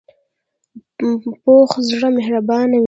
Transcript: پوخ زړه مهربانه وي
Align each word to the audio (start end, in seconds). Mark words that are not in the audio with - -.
پوخ 1.43 1.69
زړه 1.89 2.09
مهربانه 2.17 2.75
وي 2.77 2.79